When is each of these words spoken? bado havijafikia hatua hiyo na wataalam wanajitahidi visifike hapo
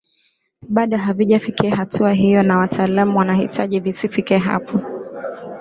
bado 0.69 0.97
havijafikia 0.97 1.75
hatua 1.75 2.13
hiyo 2.13 2.43
na 2.43 2.57
wataalam 2.57 3.15
wanajitahidi 3.15 3.79
visifike 3.79 4.37
hapo 4.37 4.79